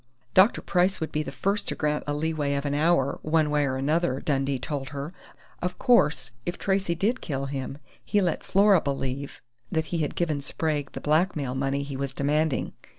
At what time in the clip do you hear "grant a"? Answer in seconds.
1.75-2.13